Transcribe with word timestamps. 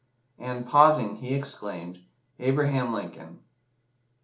And, 0.39 0.65
pausing, 0.65 1.17
he 1.17 1.35
exclaimed, 1.35 1.99
"Abraham 2.39 2.91
Lincoln." 2.91 3.41